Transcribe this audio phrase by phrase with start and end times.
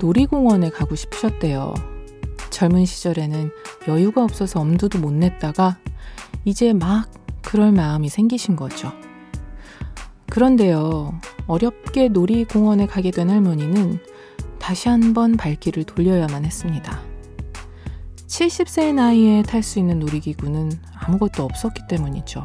[0.00, 1.74] 놀이공원에 가고 싶으셨대요.
[2.50, 3.50] 젊은 시절에는
[3.88, 5.78] 여유가 없어서 엄두도 못 냈다가
[6.44, 7.10] 이제 막
[7.42, 8.92] 그럴 마음이 생기신 거죠.
[10.30, 13.98] 그런데요, 어렵게 놀이공원에 가게 된 할머니는
[14.58, 17.00] 다시 한번 발길을 돌려야만 했습니다.
[18.26, 22.42] 70세의 나이에 탈 수 있는 놀이기구는 아무것도 없었기 때문이죠.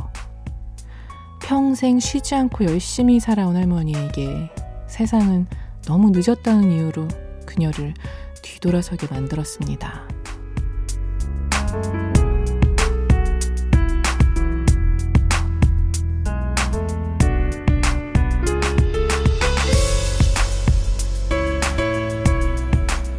[1.41, 4.49] 평생 쉬지 않고 열심히 살아온 할머니에게
[4.87, 5.45] 세상은
[5.83, 7.07] 너무 늦었다는 이유로
[7.55, 7.93] 그녀를
[8.41, 10.07] 뒤돌아서게 만들었습니다.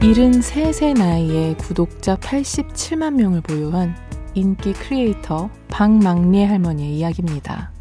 [0.03, 3.97] 일은 세세 나이에 구독자 87만 명을 보유한
[4.35, 7.73] 인기 크리에이터 박막리의 할머니의 이야기입니다.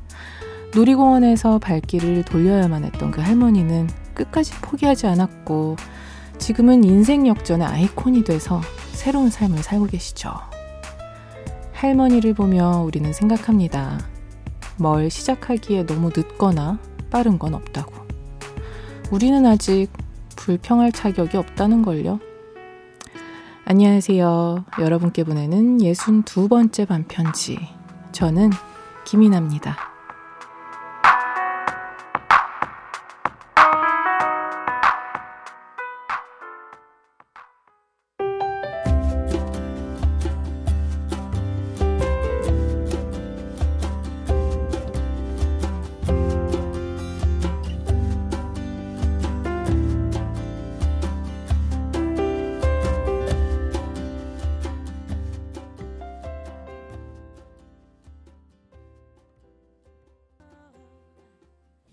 [0.73, 5.75] 놀이공원에서 발길을 돌려야만 했던 그 할머니는 끝까지 포기하지 않았고
[6.37, 10.33] 지금은 인생 역전의 아이콘이 돼서 새로운 삶을 살고 계시죠.
[11.73, 13.99] 할머니를 보며 우리는 생각합니다.
[14.77, 17.93] 뭘 시작하기에 너무 늦거나 빠른 건 없다고.
[19.11, 19.87] 우리는 아직
[20.35, 22.19] 불평할 자격이 없다는 걸요.
[23.65, 24.65] 안녕하세요.
[24.79, 27.57] 여러분께 보내는 62번째 반편지.
[28.11, 28.51] 저는
[29.05, 29.94] 김이나입니다.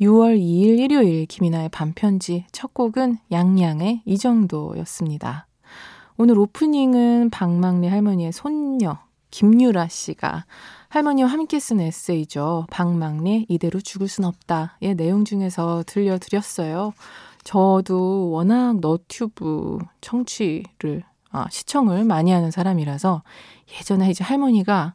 [0.00, 5.46] 6월 2일 일요일 김이나의 반편지 첫 곡은 양양의 이 정도였습니다.
[6.16, 8.98] 오늘 오프닝은 박막리 할머니의 손녀
[9.30, 10.44] 김유라 씨가
[10.88, 12.66] 할머니와 함께 쓴 에세이죠.
[12.70, 16.92] 박막리 이대로 죽을 순 없다의 내용 중에서 들려드렸어요.
[17.44, 23.22] 저도 워낙 너튜브 청취를 아, 시청을 많이 하는 사람이라서
[23.78, 24.94] 예전에 이제 할머니가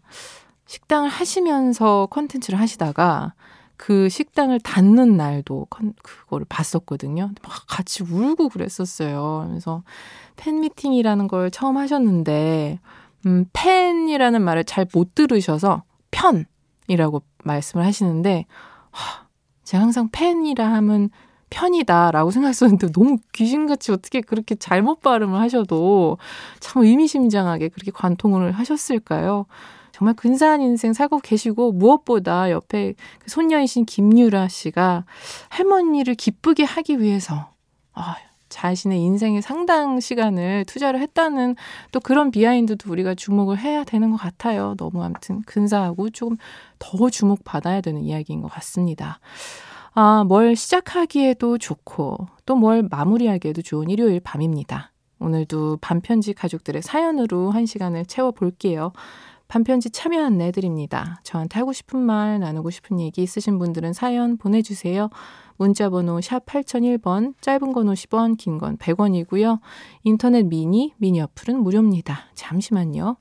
[0.67, 3.33] 식당을 하시면서 컨텐츠를 하시다가
[3.77, 5.67] 그 식당을 닫는 날도
[6.03, 7.31] 그거를 봤었거든요.
[7.43, 9.45] 막 같이 울고 그랬었어요.
[9.49, 9.83] 그래서
[10.35, 12.79] 팬미팅이라는 걸 처음 하셨는데,
[13.27, 18.45] 음, 팬이라는 말을 잘 못 들으셔서 편이라고 말씀을 하시는데,
[18.91, 19.27] 하,
[19.63, 21.09] 제가 항상 팬이라 하면
[21.49, 26.17] 편이다라고 생각했었는데 너무 귀신같이 어떻게 그렇게 잘못 발음을 하셔도
[26.59, 29.45] 참 의미심장하게 그렇게 관통을 하셨을까요?
[29.97, 35.05] 정말 근사한 인생 살고 계시고 무엇보다 옆에 그 손녀이신 김유라 씨가
[35.49, 37.49] 할머니를 기쁘게 하기 위해서
[37.93, 38.15] 아,
[38.49, 41.55] 자신의 인생의 상당 시간을 투자를 했다는
[41.91, 44.75] 또 그런 비하인드도 우리가 주목을 해야 되는 것 같아요.
[44.77, 46.37] 너무 아무튼 근사하고 조금
[46.77, 49.19] 더 주목받아야 되는 이야기인 것 같습니다.
[49.95, 54.91] 아, 뭘 시작하기에도 좋고 또 뭘 마무리하기에도 좋은 일요일 밤입니다.
[55.19, 58.91] 오늘도 반편지 가족들의 사연으로 한 시간을 채워볼게요.
[59.47, 61.19] 반편지 참여 안내드립니다.
[61.23, 65.09] 저한테 하고 싶은 말, 나누고 싶은 얘기 있으신 분들은 사연 보내주세요.
[65.57, 69.59] 문자번호 샵 8001번, 짧은 건 50원, 긴 건 100원이고요.
[70.03, 72.25] 인터넷 미니, 미니 어플은 무료입니다.
[72.35, 73.17] 잠시만요.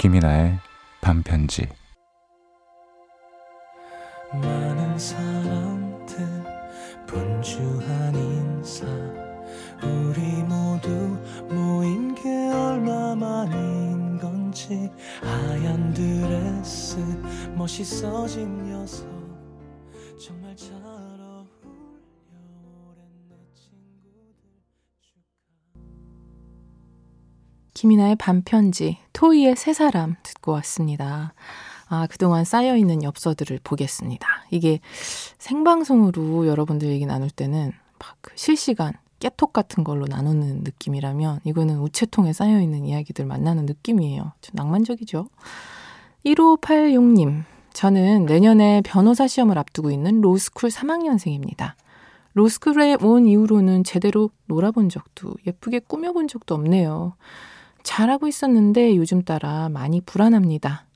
[0.00, 0.58] 김이나의
[1.02, 1.68] 반편지.
[4.32, 6.16] 많은 사람들
[7.06, 8.86] 분주한 인사.
[9.82, 10.88] 우리 모두
[11.54, 14.90] 모인 게 얼마만인 건지.
[15.20, 16.96] 하얀 드레스
[17.54, 19.06] 멋있어진 녀석.
[20.18, 20.82] 정말 잘
[27.80, 31.32] 김이나의 반편지, 토이의 세 사람 듣고 왔습니다.
[31.88, 34.28] 아, 그동안 쌓여있는 엽서들을 보겠습니다.
[34.50, 34.80] 이게
[35.38, 42.84] 생방송으로 여러분들 얘기 나눌 때는 막그 실시간 깨톡 같은 걸로 나누는 느낌이라면 이거는 우체통에 쌓여있는
[42.84, 44.32] 이야기들 만나는 느낌이에요.
[44.42, 45.30] 좀 낭만적이죠?
[46.26, 51.72] 1586님, 저는 내년에 변호사 시험을 앞두고 있는 로스쿨 3학년생입니다.
[52.34, 57.14] 로스쿨에 온 이후로는 제대로 놀아본 적도 예쁘게 꾸며본 적도 없네요.
[57.82, 60.86] 잘하고 있었는데 요즘 따라 많이 불안합니다.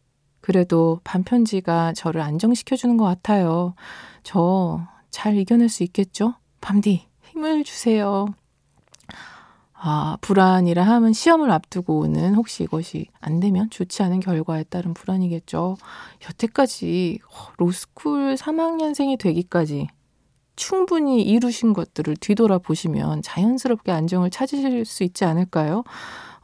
[0.41, 3.75] 그래도 반편지가 저를 안정시켜주는 것 같아요.
[4.23, 6.35] 저 잘 이겨낼 수 있겠죠?
[6.61, 8.27] 밤디, 힘을 주세요.
[9.73, 15.77] 아, 불안이라 함은 시험을 앞두고 오는 혹시 이것이 안 되면 좋지 않은 결과에 따른 불안이겠죠.
[16.29, 17.21] 여태까지
[17.59, 19.87] 로스쿨 3학년생이 되기까지
[20.57, 25.85] 충분히 이루신 것들을 뒤돌아 보시면 자연스럽게 안정을 찾으실 수 있지 않을까요?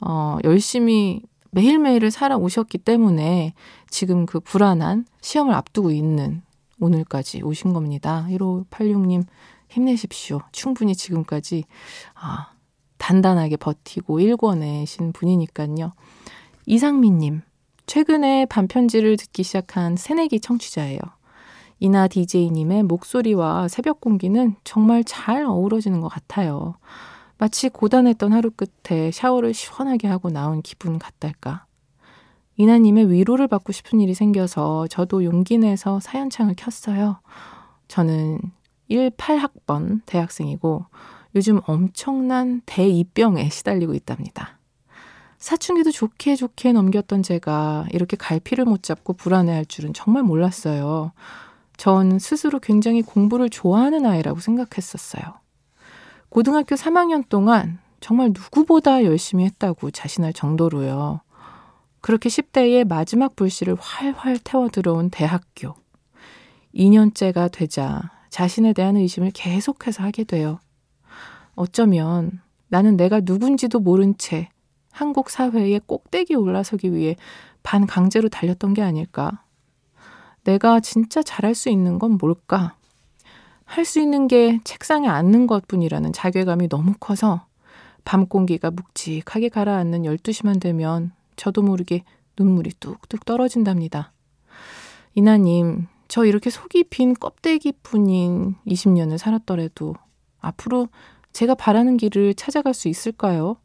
[0.00, 3.54] 어, 열심히 매일매일을 살아오셨기 때문에
[3.88, 6.42] 지금 그 불안한 시험을 앞두고 있는
[6.80, 8.26] 오늘까지 오신 겁니다.
[8.30, 9.24] 1586님
[9.68, 10.40] 힘내십시오.
[10.52, 11.64] 충분히 지금까지
[12.14, 12.52] 아,
[12.98, 15.92] 단단하게 버티고 일궈내신 분이니까요.
[16.66, 17.42] 이상민님,
[17.86, 21.00] 최근에 반편지를 듣기 시작한 새내기 청취자예요.
[21.80, 26.74] 이나 DJ님의 목소리와 새벽 공기는 정말 잘 어우러지는 것 같아요.
[27.40, 31.64] 마치 고단했던 하루 끝에 샤워를 시원하게 하고 나온 기분 같달까.
[32.58, 37.18] 이나님의 위로를 받고 싶은 일이 생겨서 저도 용기 내서 사연창을 켰어요.
[37.88, 38.40] 저는
[38.90, 40.84] 18학번 대학생이고
[41.34, 44.58] 요즘 엄청난 대입병에 시달리고 있답니다.
[45.38, 51.12] 사춘기도 좋게 좋게 넘겼던 제가 이렇게 갈피를 못 잡고 불안해할 줄은 정말 몰랐어요.
[51.78, 55.39] 전 스스로 굉장히 공부를 좋아하는 아이라고 생각했었어요.
[56.30, 61.20] 고등학교 3학년 동안 정말 누구보다 열심히 했다고 자신할 정도로요.
[62.00, 65.74] 그렇게 10대의 마지막 불씨를 활활 태워 들어온 대학교.
[66.74, 70.60] 2년째가 되자 자신에 대한 의심을 계속해서 하게 돼요.
[71.56, 74.48] 어쩌면 나는 내가 누군지도 모른 채
[74.92, 77.16] 한국 사회의 꼭대기에 올라서기 위해
[77.64, 79.44] 반강제로 달렸던 게 아닐까.
[80.44, 82.76] 내가 진짜 잘할 수 있는 건 뭘까?
[83.70, 87.46] 할 수 있는 게 책상에 앉는 것 뿐이라는 자괴감이 너무 커서
[88.04, 92.02] 밤 공기가 묵직하게 가라앉는 12시만 되면 저도 모르게
[92.36, 94.12] 눈물이 뚝뚝 떨어진답니다.
[95.14, 99.94] 이나님, 저 이렇게 속이 빈 껍데기 뿐인 20년을 살았더라도
[100.40, 100.88] 앞으로
[101.32, 103.56] 제가 바라는 길을 찾아갈 수 있을까요?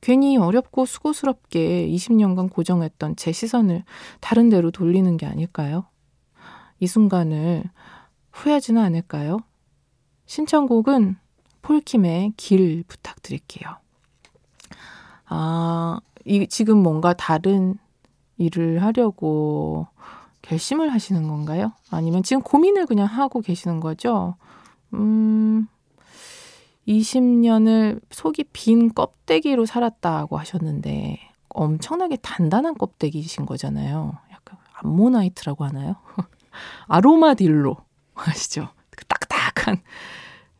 [0.00, 3.84] 괜히 어렵고 수고스럽게 20년간 고정했던 제 시선을
[4.18, 5.84] 다른 데로 돌리는 게 아닐까요?
[6.80, 7.62] 이 순간을
[8.32, 9.40] 후회하지는 않을까요?
[10.26, 11.16] 신청곡은
[11.62, 13.76] 폴킴의 길 부탁드릴게요.
[15.26, 17.78] 아, 이, 지금 뭔가 다른
[18.36, 19.86] 일을 하려고
[20.42, 21.72] 결심을 하시는 건가요?
[21.90, 24.34] 아니면 지금 고민을 그냥 하고 계시는 거죠?
[24.94, 25.68] 음,
[26.88, 31.18] 20년을 속이 빈 껍데기로 살았다고 하셨는데
[31.50, 34.18] 엄청나게 단단한 껍데기이신 거잖아요.
[34.32, 35.96] 약간 암모나이트라고 하나요?
[36.88, 37.76] 아르마딜로
[38.26, 38.68] 아시죠?
[38.90, 39.78] 그 딱딱한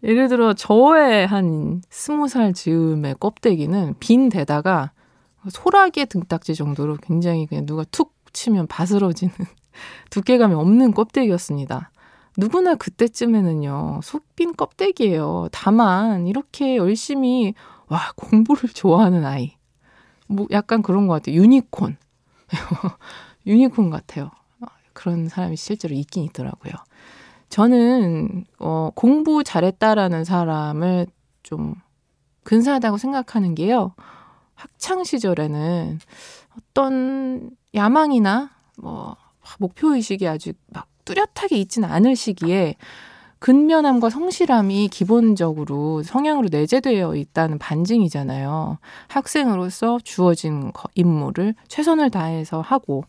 [0.02, 4.92] 예를 들어 저의 한 스무 살 즈음의 껍데기는 빈 데다가
[5.50, 9.32] 소라게 등딱지 정도로 굉장히 그냥 누가 툭 치면 바스러지는
[10.10, 11.90] 두께감이 없는 껍데기였습니다.
[12.36, 15.48] 누구나 그때쯤에는요, 속 빈 껍데기예요.
[15.52, 17.54] 다만, 이렇게 열심히,
[17.88, 19.56] 와, 공부를 좋아하는 아이.
[20.26, 21.36] 뭐, 약간 그런 것 같아요.
[21.36, 21.96] 유니콘.
[23.46, 24.30] 유니콘 같아요.
[24.94, 26.72] 그런 사람이 실제로 있긴 있더라고요.
[27.52, 31.06] 저는, 어, 공부 잘했다라는 사람을
[31.42, 31.74] 좀
[32.44, 33.92] 근사하다고 생각하는 게요.
[34.54, 35.98] 학창 시절에는
[36.56, 39.16] 어떤 야망이나 뭐,
[39.58, 42.76] 목표 의식이 아주 막 뚜렷하게 있지는 않을 시기에
[43.38, 48.78] 근면함과 성실함이 기본적으로 성향으로 내재되어 있다는 반증이잖아요.
[49.08, 53.04] 학생으로서 주어진 임무를 최선을 다해서 하고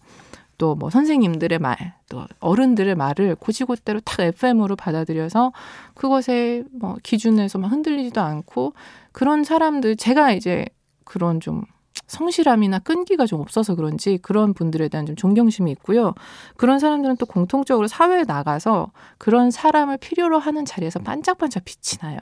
[0.57, 5.51] 또 뭐 선생님들의 말, 또 어른들의 말을 고지고대로 탁 FM으로 받아들여서
[5.93, 8.73] 그것에 뭐 기준에서 막 흔들리지도 않고
[9.11, 10.65] 그런 사람들 제가 이제
[11.03, 11.63] 그런 좀
[12.07, 16.13] 성실함이나 끈기가 좀 없어서 그런지 그런 분들에 대한 좀 존경심이 있고요.
[16.57, 22.19] 그런 사람들은 또 공통적으로 사회에 나가서 그런 사람을 필요로 하는 자리에서 반짝반짝 빛이 나요.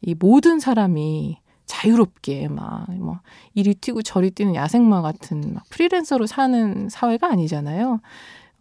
[0.00, 3.20] 이 모든 사람이 자유롭게 막 뭐
[3.54, 8.00] 이리 튀고 저리 뛰는 야생마 같은 막 프리랜서로 사는 사회가 아니잖아요.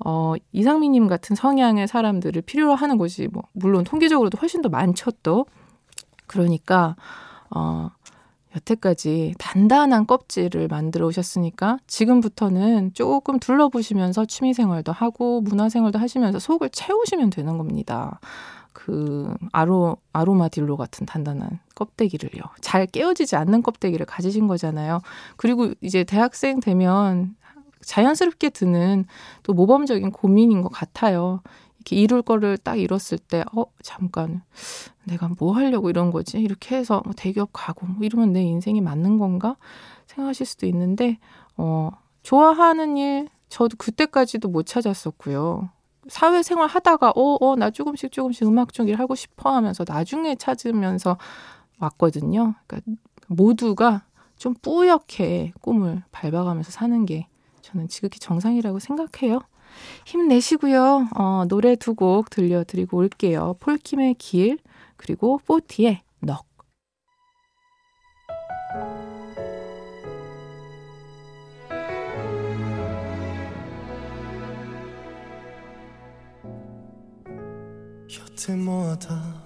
[0.06, 5.46] 어, 이상민님 같은 성향의 사람들을 필요로 하는 곳이 뭐 물론 통계적으로도 훨씬 더 많죠 또.
[6.28, 6.96] 그러니까
[7.50, 7.90] 어
[8.56, 16.70] 여태까지 단단한 껍질을 만들어 오셨으니까 지금부터는 조금 둘러보시면서 취미 생활도 하고 문화 생활도 하시면서 속을
[16.70, 18.20] 채우시면 되는 겁니다.
[18.80, 22.44] 그 아로 아로마딜로 같은 단단한 껍데기를요.
[22.62, 25.02] 잘 깨어지지 않는 껍데기를 가지신 거잖아요.
[25.36, 27.36] 그리고 이제 대학생 되면
[27.82, 29.06] 자연스럽게 드는
[29.42, 31.42] 또 모범적인 고민인 것 같아요.
[31.78, 34.44] 이렇게 이룰 거를 딱 이뤘을 때, 어, 잠깐,
[35.06, 36.38] 내가 뭐 하려고 이런 거지?
[36.40, 39.58] 이렇게 해서 뭐 대기업 가고 뭐 이러면 내 인생이 맞는 건가?
[40.06, 41.18] 생각하실 수도 있는데,
[41.56, 41.90] 어,
[42.22, 45.72] 좋아하는 일, 저도 그때까지도 못 찾았었고요.
[46.10, 51.18] 사회생활 하다가 어, 어, 나 조금씩 조금씩 음악 쪽 일 하고 싶어 하면서 나중에 찾으면서
[51.80, 52.56] 왔거든요.
[52.68, 52.92] 그러니까
[53.28, 54.04] 모두가
[54.38, 57.28] 좀 뿌옇게 꿈을 밟아가면서 사는 게
[57.62, 59.42] 저는 지극히 정상이라고 생각해요.
[60.06, 61.10] 힘내시고요.
[61.18, 63.56] 어, 노래 두 곡 들려드리고 올게요.
[63.60, 64.58] 폴킴의 길,
[64.96, 66.47] 그리고 포티의 넉.
[78.48, 79.44] 곁에 모아다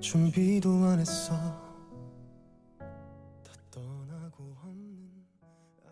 [0.00, 1.34] 준비도 안 했어
[2.78, 5.26] 다 떠나고 없는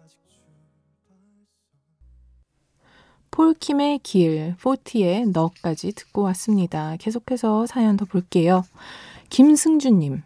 [0.03, 0.19] 아직
[3.31, 6.97] 폴킴의 길, 포티의 너까지 듣고 왔습니다.
[6.99, 8.65] 계속해서 사연 더 볼게요.
[9.29, 10.23] 김승주님,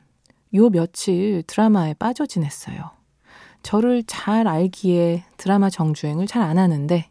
[0.55, 2.93] 요 며칠 드라마에 빠져 지냈어요.
[3.65, 7.11] 저를 잘 알기에 드라마 정주행을 잘 안 하는데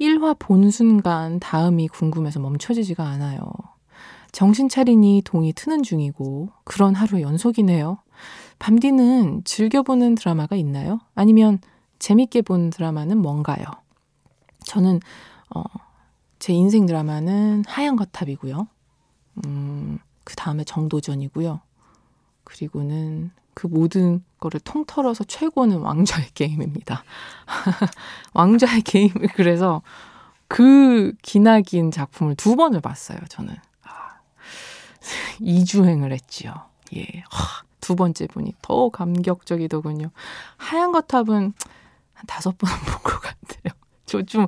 [0.00, 3.50] 1화 본 순간 다음이 궁금해서 멈춰지지가 않아요.
[4.32, 7.98] 정신 차리니 동이 트는 중이고 그런 하루 연속이네요.
[8.58, 11.00] 밤디는 즐겨보는 드라마가 있나요?
[11.14, 11.58] 아니면
[11.98, 13.64] 재밌게 본 드라마는 뭔가요?
[14.64, 15.00] 저는
[15.54, 15.62] 어,
[16.38, 18.68] 제 인생 드라마는 하얀 거탑이고요.
[19.46, 21.60] 음, 그 다음에 정도전이고요.
[22.44, 27.02] 그리고는 그 모든 거를 통틀어서 최고는 왕좌의 게임입니다.
[28.34, 29.82] 왕좌의 게임을 그래서
[30.46, 33.56] 그 기나긴 작품을 두 번을 봤어요, 저는.
[33.82, 34.20] 아,
[35.40, 36.54] 이주행을 했지요.
[36.96, 37.04] 예.
[37.32, 40.10] 아, 두 번째 분이 더 감격적이더군요.
[40.56, 41.52] 하얀 거탑은
[42.14, 43.74] 한 다섯 번은 본 것 같아요.
[44.06, 44.46] 저 좀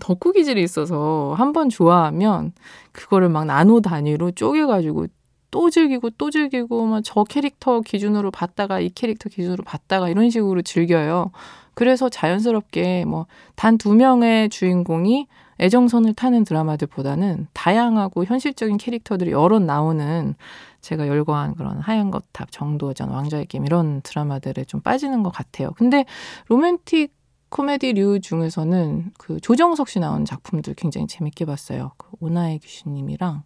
[0.00, 2.52] 덕후 기질이 있어서 한 번 좋아하면
[2.92, 5.08] 그거를 막 나노 단위로 쪼개가지고
[5.56, 10.60] 또 즐기고 또 즐기고 막 저 캐릭터 기준으로 봤다가 이 캐릭터 기준으로 봤다가 이런 식으로
[10.62, 11.30] 즐겨요.
[11.74, 15.26] 그래서 자연스럽게 뭐 단 두 명의 주인공이
[15.58, 20.34] 애정선을 타는 드라마들보다는 다양하고 현실적인 캐릭터들이 여러 나오는
[20.82, 25.70] 제가 열거한 그런 하얀 거탑, 정도전, 왕자의 게임 이런 드라마들에 좀 빠지는 것 같아요.
[25.78, 26.04] 근데
[26.48, 27.14] 로맨틱
[27.48, 31.92] 코미디류 중에서는 그 조정석 씨 나온 작품들 굉장히 재밌게 봤어요.
[31.96, 33.42] 그 오나의 귀신님이랑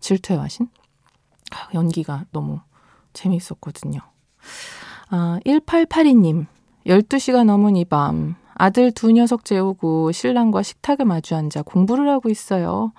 [0.00, 0.48] 질투의 아,
[1.74, 2.60] 연기가 너무
[3.12, 4.00] 재미있었거든요.
[5.10, 6.46] 아, 1882님,
[6.86, 12.92] 12시가 넘은 이 밤, 아들 두 녀석 재우고 신랑과 식탁에 마주 앉아 공부를 하고 있어요.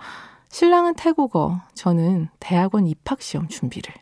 [0.50, 3.94] 신랑은 태국어, 저는 대학원 입학시험 준비를.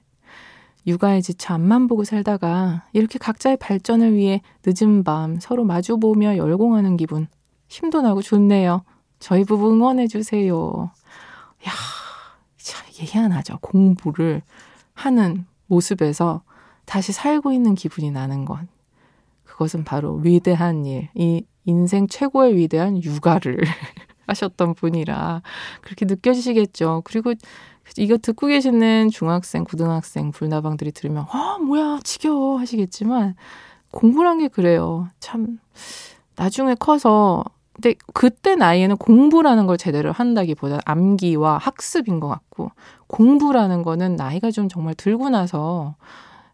[0.85, 6.97] 육아에 지쳐 앞만 보고 살다가 이렇게 각자의 발전을 위해 늦은 밤 서로 마주 보며 열공하는
[6.97, 7.27] 기분.
[7.69, 8.83] 힘도 나고 좋네요.
[9.19, 10.91] 저희 부부 응원해주세요.
[11.67, 11.71] 야
[13.03, 13.59] 참, 희한하죠.
[13.59, 14.41] 공부를
[14.93, 16.43] 하는 모습에서
[16.85, 18.59] 다시 살고 있는 기분이 나는 것.
[19.43, 23.57] 그것은 바로 위대한 일, 이 인생 최고의 위대한 육아를
[24.27, 25.41] 하셨던 분이라
[25.81, 27.01] 그렇게 느껴지시겠죠.
[27.05, 27.33] 그리고
[27.97, 33.35] 이거 듣고 계시는 중학생, 고등학생, 불나방들이 들으면, 아, 뭐야, 지겨워 하시겠지만,
[33.91, 35.09] 공부란 게 그래요.
[35.19, 35.59] 참,
[36.35, 42.71] 나중에 커서 근데 그때 나이에는 공부라는 걸 제대로 한다기보다 암기와 학습인 것 같고
[43.07, 45.95] 공부라는 거는 나이가 좀 정말 들고 나서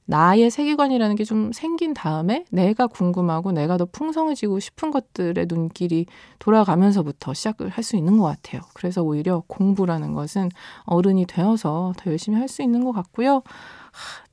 [0.06, 6.08] 나의 세계관이라는 게 좀 생긴 다음에 내가 궁금하고 내가 더 풍성해지고 싶은 것들의 눈길이
[6.40, 8.62] 돌아가면서부터 시작을 할 수 있는 것 같아요.
[8.74, 10.50] 그래서 오히려 공부라는 것은
[10.86, 13.36] 어른이 되어서 더 열심히 할 수 있는 것 같고요.
[13.36, 13.44] 하,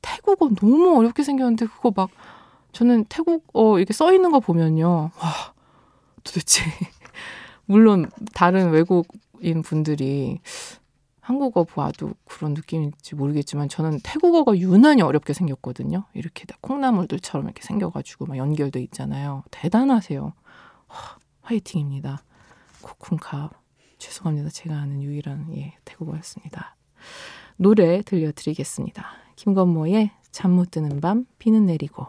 [0.01, 2.09] 태국어 너무 어렵게 생겼는데 그거 막
[2.71, 5.11] 저는 태국어 이렇게 써 있는 거 보면요.
[5.21, 5.29] 와,
[6.27, 6.63] 도대체
[7.65, 10.39] 물론 다른 외국인 분들이
[11.21, 16.05] 한국어 봐도 그런 느낌일지 모르겠지만 저는 태국어가 유난히 어렵게 생겼거든요.
[16.13, 19.43] 이렇게 다 콩나물들처럼 이렇게 생겨가지고 막 연결돼 있잖아요.
[19.51, 20.33] 대단하세요.
[20.87, 22.23] 하, 화이팅입니다.
[22.81, 23.51] 코쿤캅
[23.97, 24.49] 죄송합니다.
[24.49, 26.77] 제가 아는 유일한 예 태국어였습니다.
[27.57, 29.05] 노래 들려드리겠습니다.
[29.35, 32.07] 김건모의 잠 못 드는 밤 비는 내리고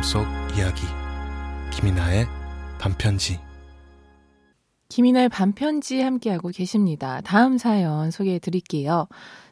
[0.00, 0.26] 내 마음속
[0.56, 0.82] 이야기
[1.74, 2.26] 김이나의
[2.78, 3.38] 반편지
[4.88, 7.20] 김이나의 반편지 함께하고 계십니다.
[7.22, 9.08] 다음 사연 소개해 드릴게요.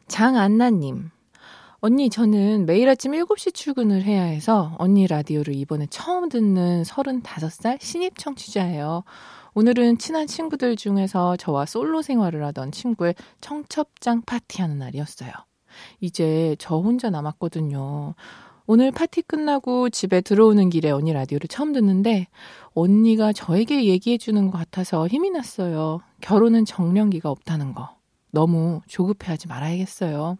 [0.07, 1.11] 장안나님.
[1.81, 8.17] 언니, 저는 매일 아침 7시 출근을 해야 해서 언니 라디오를 이번에 처음 듣는 35살 신입
[8.17, 9.03] 청취자예요.
[9.53, 15.31] 오늘은 친한 친구들 중에서 저와 솔로 생활을 하던 친구의 청첩장 파티하는 날이었어요.
[16.01, 18.15] 이제 저 혼자 남았거든요.
[18.71, 22.27] 오늘 파티 끝나고 집에 들어오는 길에 언니 라디오를 처음 듣는데
[22.75, 26.01] 언니가 저에게 얘기해 주는 것 같아서 힘이 났어요.
[26.21, 27.97] 결혼은 정령기가 없다는 거.
[28.29, 30.37] 너무 조급해하지 말아야겠어요.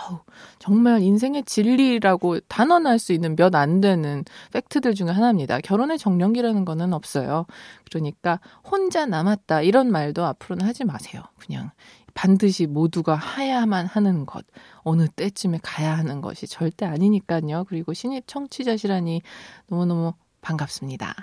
[0.00, 0.20] 어우,
[0.58, 4.24] 정말 인생의 진리라고 단언할 수 있는 몇 안 되는
[4.54, 5.60] 팩트들 중에 하나입니다.
[5.60, 7.44] 결혼의 정령기라는 거는 없어요.
[7.90, 11.22] 그러니까 혼자 남았다 이런 말도 앞으로는 하지 마세요.
[11.36, 11.72] 그냥
[12.14, 14.44] 반드시 모두가 하야만 하는 것,
[14.78, 17.64] 어느 때쯤에 가야 하는 것이 절대 아니니까요.
[17.68, 19.22] 그리고 신입 청취자시라니
[19.68, 21.14] 너무너무 반갑습니다.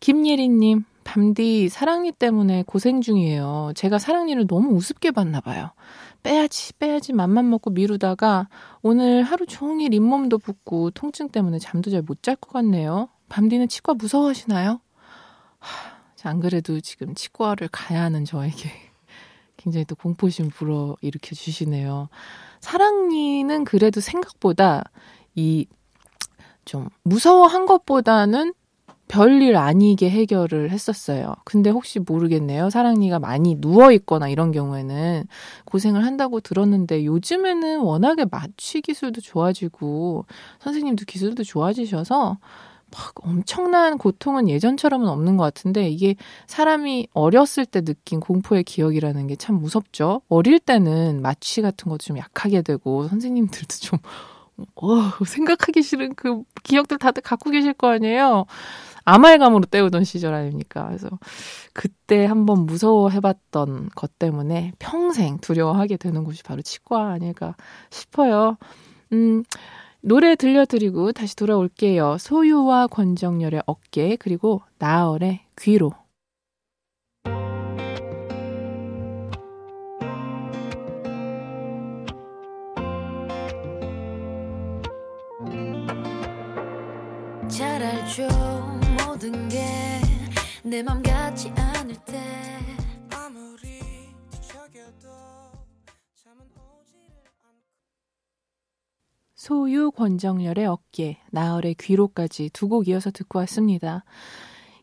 [0.00, 3.72] 김예리님, 밤디 사랑니 때문에 고생 중이에요.
[3.74, 5.70] 제가 사랑니를 너무 우습게 봤나 봐요.
[6.22, 8.48] 빼야지, 빼야지 맘만 먹고 미루다가
[8.82, 13.08] 오늘 하루 종일 잇몸도 붓고 통증 때문에 잠도 잘 못 잘 것 같네요.
[13.28, 14.80] 밤디는 치과 무서워하시나요?
[15.58, 18.70] 하, 안 그래도 지금 치과를 가야 하는 저에게
[19.58, 22.08] 굉장히 또 공포심 불어 일으켜 주시네요.
[22.60, 24.84] 사랑니는 그래도 생각보다
[25.34, 25.66] 이
[26.68, 28.52] 좀 무서워한 것보다는
[29.08, 31.34] 별일 아니게 해결을 했었어요.
[31.46, 32.68] 근데 혹시 모르겠네요.
[32.68, 35.24] 사랑니가 많이 누워 있거나 이런 경우에는
[35.64, 40.26] 고생을 한다고 들었는데 요즘에는 워낙에 마취 기술도 좋아지고
[40.60, 42.36] 선생님도 기술도 좋아지셔서
[42.90, 49.36] 막 엄청난 고통은 예전처럼은 없는 것 같은데 이게 사람이 어렸을 때 느낀 공포의 기억이라는 게
[49.38, 50.20] 참 무섭죠.
[50.28, 53.98] 어릴 때는 마취 같은 거좀 약하게 되고 선생님들도 좀
[54.74, 58.44] 어, 생각하기 싫은 그 기억들 다들 갖고 계실 거 아니에요.
[59.04, 60.84] 아말감으로 때우던 시절 아닙니까?
[60.86, 61.08] 그래서
[61.72, 67.54] 그때 한번 무서워해봤던 것 때문에 평생 두려워하게 되는 곳이 바로 치과 아닐까
[67.90, 68.58] 싶어요.
[69.12, 69.44] 음,
[70.00, 72.18] 노래 들려드리고 다시 돌아올게요.
[72.18, 75.92] 소유와 권정열의 어깨 그리고 나얼의 귀로.
[87.48, 88.28] 잘 알죠
[89.06, 89.58] 모든 게
[90.64, 91.17] 내 맘 같
[99.38, 104.04] 소유 권정열의 어깨, 나얼의 귀로까지 두 곡 이어서 듣고 왔습니다.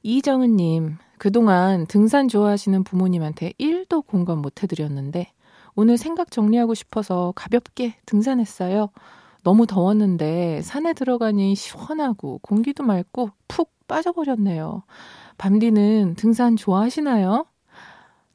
[0.02, 5.30] 이정은님, 그동안 등산 좋아하시는 부모님한테 1도 공감 못 해드렸는데,
[5.76, 8.92] 오늘 생각 정리하고 싶어서 가볍게 등산했어요.
[9.44, 14.84] 너무 더웠는데 산에 들어가니 시원하고 공기도 맑고 푹 빠져버렸네요.
[15.38, 17.46] 밤디는 등산 좋아하시나요?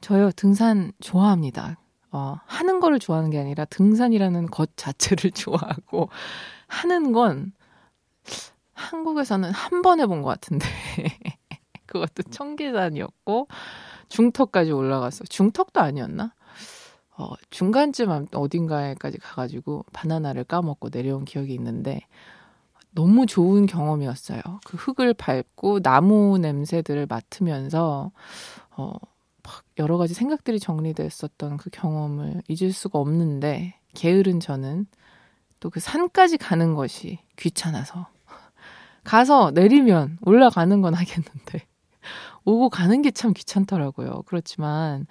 [0.01, 1.80] 저요, 등산 좋아합니다.
[2.11, 6.09] 어, 하는 거를 좋아하는 게 아니라 등산이라는 것 자체를 좋아하고
[6.67, 7.53] 하는 건
[8.73, 10.65] 한국에서는 한 번 해본 것 같은데
[11.85, 13.47] 그것도 청계산이었고
[14.09, 15.23] 중턱까지 올라갔어.
[15.25, 16.33] 중턱도 아니었나?
[17.17, 22.01] 어, 중간쯤 어딘가에까지 가가지고 바나나를 까먹고 내려온 기억이 있는데
[22.91, 24.41] 너무 좋은 경험이었어요.
[24.65, 28.11] 그 흙을 밟고 나무 냄새들을 맡으면서
[28.77, 29.10] 어, 막
[29.81, 34.85] 여러 가지 생각들이 정리됐었던 그 경험을 잊을 수가 없는데 게으른 저는
[35.59, 38.07] 또 그 산까지 가는 것이 귀찮아서
[39.03, 41.65] 가서 내리면 올라가는 건 하겠는데
[42.45, 44.23] 오고 가는 게 참 귀찮더라고요.
[44.27, 45.05] 그렇지만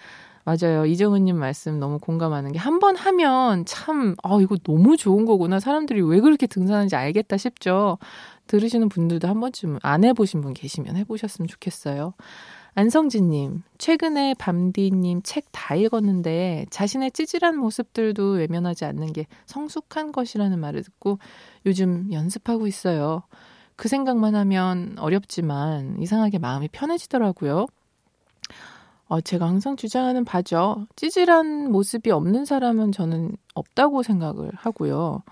[0.45, 0.87] 맞아요.
[0.87, 5.61] 이정은님 말씀 너무 공감하는 게 한 번 하면 참, 아, 이거 너무 좋은 거구나.
[5.61, 7.99] 사람들이 왜 그렇게 등산하는지 알겠다 싶죠.
[8.49, 12.15] 들으시는 분들도 한 번쯤 안 해보신 분 계시면 해보셨으면 좋겠어요.
[12.81, 20.83] 안성진님, 최근에 밤디님 책 다 읽었는데 자신의 찌질한 모습들도 외면하지 않는 게 성숙한 것이라는 말을
[20.83, 21.19] 듣고
[21.67, 23.23] 요즘 연습하고 있어요.
[23.77, 27.67] 그 생각만 하면 어렵지만 이상하게 마음이 편해지더라고요.
[29.09, 30.87] 어, 제가 항상 주장하는 바죠.
[30.97, 35.23] 찌질한 모습이 없는 사람은 저는 없다고 생각을 하고요.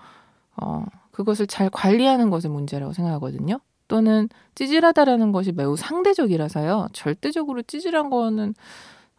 [0.55, 3.59] 어, 그것을 잘 관리하는 것이 문제라고 생각하거든요.
[3.89, 6.87] 또는 찌질하다라는 것이 매우 상대적이라서요.
[6.93, 8.53] 절대적으로 찌질한 거는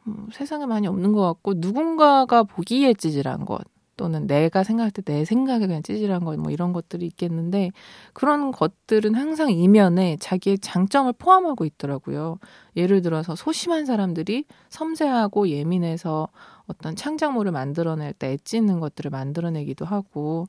[0.07, 3.61] 음, 세상에 많이 없는 것 같고 누군가가 보기에 찌질한 것
[3.99, 7.71] 또는 내가 생각할 때 내 생각에 그냥 찌질한 것 뭐 이런 것들이 있겠는데
[8.15, 12.39] 그런 것들은 항상 이면에 자기의 장점을 포함하고 있더라고요.
[12.77, 16.29] 예를 들어서 소심한 사람들이 섬세하고 예민해서
[16.71, 20.47] 어떤 창작물을 만들어낼 때 애찢는 것들을 만들어내기도 하고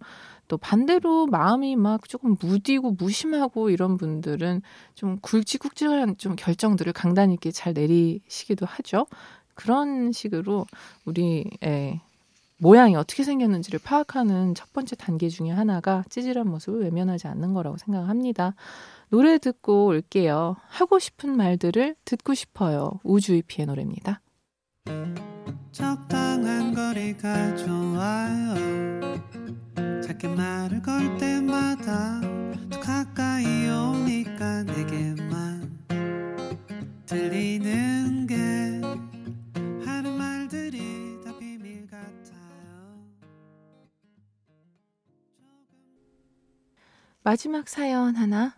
[0.47, 4.61] 또 반대로 마음이 막 조금 무디고 무심하고 이런 분들은
[4.95, 9.05] 좀 굵직굵직한 좀 결정들을 강단 있게 잘 내리시기도 하죠.
[9.55, 10.65] 그런 식으로
[11.05, 12.01] 우리의
[12.57, 18.53] 모양이 어떻게 생겼는지를 파악하는 첫 번째 단계 중에 하나가 찌질한 모습을 외면하지 않는 거라고 생각합니다.
[19.09, 20.55] 노래 듣고 올게요.
[20.67, 22.99] 하고 싶은 말들을 듣고 싶어요.
[23.03, 24.21] 우주이피의 노래입니다.
[25.71, 28.55] 적당한 거리가 좋아요.
[30.01, 32.19] 작게 말을 걸 때마다
[32.69, 35.79] 더 가까이 오니까 내게만
[37.05, 38.35] 들리는 게
[39.85, 43.05] 하는 말들이 다 비밀 같아요.
[47.23, 48.57] 마지막 사연 하나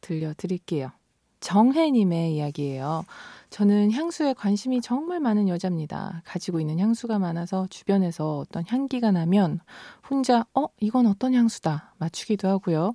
[0.00, 0.92] 들려드릴게요.
[1.40, 3.04] 정혜님의 이야기예요.
[3.50, 6.22] 저는 향수에 관심이 정말 많은 여자입니다.
[6.24, 9.60] 가지고 있는 향수가 많아서 주변에서 어떤 향기가 나면
[10.08, 11.94] 혼자, 어, 이건 어떤 향수다.
[11.98, 12.94] 맞추기도 하고요.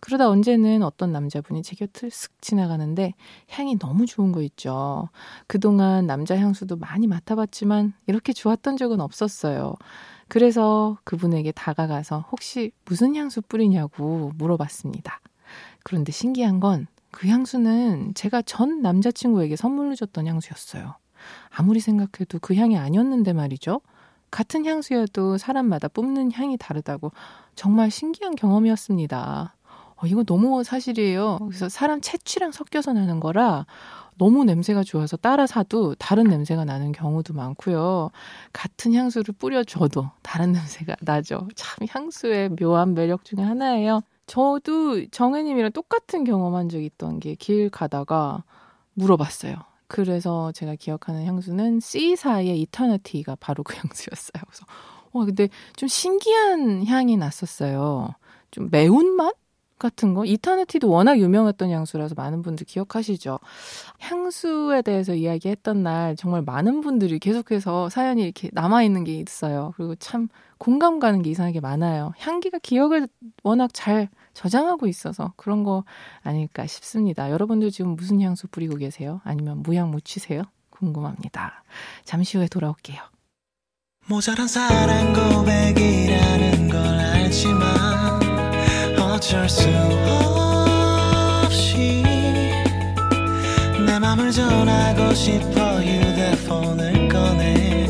[0.00, 3.14] 그러다 언제는 어떤 남자분이 제 곁을 쓱 지나가는데
[3.48, 5.08] 향이 너무 좋은 거 있죠.
[5.46, 9.74] 그동안 남자 향수도 많이 맡아봤지만 이렇게 좋았던 적은 없었어요.
[10.28, 15.20] 그래서 그분에게 다가가서 혹시 무슨 향수 뿌리냐고 물어봤습니다.
[15.82, 20.96] 그런데 신기한 건 그 향수는 제가 전 남자친구에게 선물로 줬던 향수였어요.
[21.48, 23.80] 아무리 생각해도 그 향이 아니었는데 말이죠.
[24.30, 27.12] 같은 향수여도 사람마다 뿜는 향이 다르다고
[27.54, 29.54] 정말 신기한 경험이었습니다.
[29.96, 31.38] 어, 이거 너무 사실이에요.
[31.40, 33.64] 그래서 사람 채취랑 섞여서 나는 거라
[34.18, 38.10] 너무 냄새가 좋아서 따라 사도 다른 냄새가 나는 경우도 많고요.
[38.52, 40.52] 같은 향수를 뿌려줘도 다른
[40.84, 41.48] 냄새가 나죠.
[41.54, 44.02] 참 향수의 묘한 매력 중에 하나예요.
[44.26, 48.44] 저도 정혜님이랑 똑같은 경험한 적이 있던 게 길 가다가
[48.94, 49.56] 물어봤어요.
[49.88, 54.42] 그래서 제가 기억하는 향수는 C사의 이터너티가 바로 그 향수였어요.
[54.46, 54.66] 그래서
[55.12, 58.10] 와 근데 좀 신기한 향이 났었어요.
[58.50, 59.34] 좀 매운맛?
[59.78, 63.38] 같은 거 이터너티도 워낙 유명했던 향수라서 많은 분들 기억하시죠.
[63.98, 69.72] 향수에 대해서 이야기했던 날 정말 많은 분들이 계속해서 사연이 이렇게 남아 있는 게 있어요.
[69.76, 72.12] 그리고 참 공감 가는 게 이상하게 많아요.
[72.18, 73.08] 향기가 기억을
[73.42, 75.84] 워낙 잘 저장하고 있어서 그런 거
[76.22, 77.30] 아닐까 싶습니다.
[77.30, 79.20] 여러분들 지금 무슨 향수 뿌리고 계세요?
[79.24, 80.42] 아니면 무향 묻히세요?
[80.70, 81.64] 궁금합니다.
[82.04, 83.00] 잠시 후에 돌아올게요.
[84.08, 88.25] 모자란 사랑 고백이라는 걸 알지만
[89.26, 89.68] 어쩔 수
[91.42, 92.04] 없이
[93.84, 97.85] 내 맘을 전하고 싶어 휴대폰을 꺼내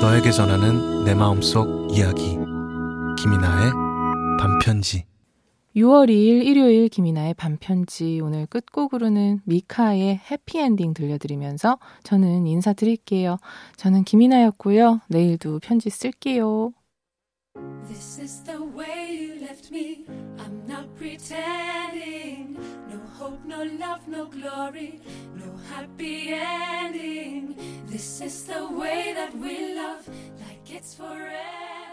[0.00, 2.38] 너에게 전하는 내 마음속 이야기
[3.18, 3.72] 김이나의
[4.40, 5.04] 반편지
[5.76, 13.36] 6월 2일 일요일 김이나의 반편지 오늘 끝곡으로는 미카의 해피엔딩 들려드리면서 저는 인사드릴게요.
[13.76, 15.00] 저는 김이나였고요.
[15.08, 16.72] 내일도 편지 쓸게요.
[17.94, 20.04] This is the way you left me.
[20.38, 22.58] I'm not pretending.
[22.90, 25.00] No hope, no love, no glory,
[25.36, 27.56] no happy ending.
[27.86, 30.08] This is the way that we love,
[30.40, 31.83] like it's forever.